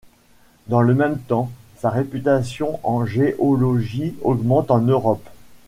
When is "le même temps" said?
0.81-1.51